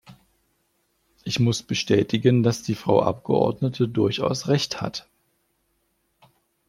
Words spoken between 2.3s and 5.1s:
dass die Frau Abgeordnete durchaus recht hat.